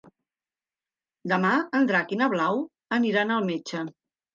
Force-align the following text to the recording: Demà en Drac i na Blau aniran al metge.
Demà 1.33 1.53
en 1.81 1.87
Drac 1.93 2.17
i 2.17 2.21
na 2.25 2.33
Blau 2.35 2.67
aniran 3.01 3.41
al 3.41 3.51
metge. 3.57 3.89